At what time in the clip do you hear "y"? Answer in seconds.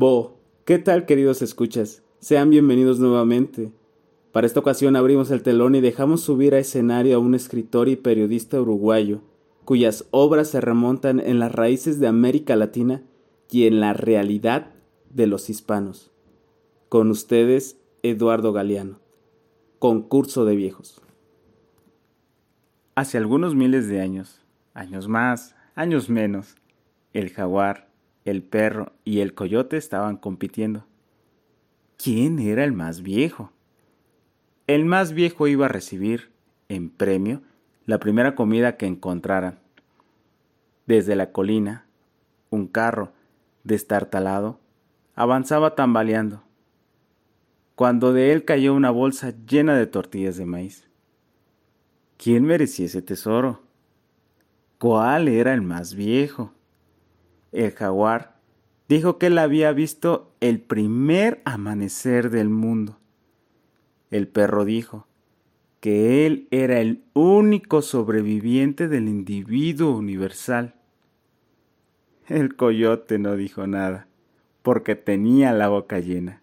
5.74-5.80, 7.88-7.96, 13.50-13.66, 29.04-29.20